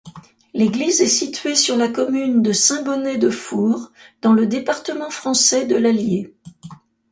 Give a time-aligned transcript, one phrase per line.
[0.55, 3.91] L'église est située sur la commune de Saint-Bonnet-de-Four,
[4.23, 6.33] dans le département français de l'Allier.